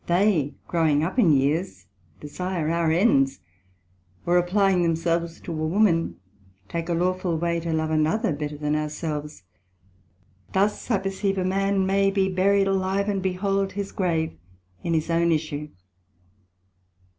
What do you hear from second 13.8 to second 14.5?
grave